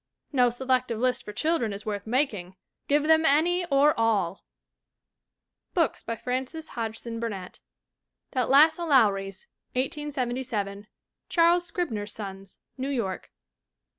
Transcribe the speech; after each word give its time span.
No 0.33 0.49
selective 0.49 0.97
list 0.97 1.21
for 1.23 1.31
children 1.31 1.71
is 1.71 1.85
worth 1.85 2.07
making; 2.07 2.55
give 2.87 3.03
them 3.03 3.23
any 3.23 3.67
or 3.67 3.93
all! 3.99 4.43
BOOKS 5.75 6.01
BY 6.01 6.15
FRANCES 6.15 6.69
HODGSON 6.69 7.19
BURNETT 7.19 7.61
That 8.31 8.49
Lass 8.49 8.79
o' 8.79 8.87
Lowrie's, 8.87 9.45
1877. 9.73 10.87
Charles 11.29 11.65
Scribner 11.67 12.03
s 12.09 12.13
Sons, 12.13 12.57
New 12.79 12.89
York. 12.89 13.29